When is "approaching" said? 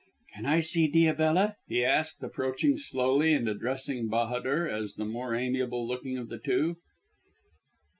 2.23-2.75